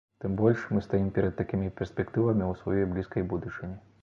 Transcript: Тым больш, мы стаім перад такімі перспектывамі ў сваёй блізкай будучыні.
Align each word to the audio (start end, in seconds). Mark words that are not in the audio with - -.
Тым 0.23 0.31
больш, 0.37 0.63
мы 0.77 0.81
стаім 0.85 1.11
перад 1.17 1.37
такімі 1.41 1.69
перспектывамі 1.83 2.43
ў 2.47 2.63
сваёй 2.63 2.89
блізкай 2.97 3.23
будучыні. 3.37 3.81